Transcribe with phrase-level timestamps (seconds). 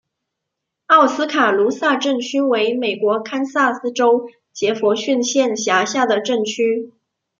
[0.87, 6.91] 奥斯卡卢萨镇区为美国堪萨斯州杰佛逊县辖下的镇区。